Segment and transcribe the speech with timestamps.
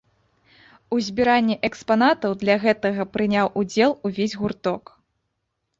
[0.95, 4.83] У збіранні экспанатаў для гэтага прыняў удзел увесь гурток.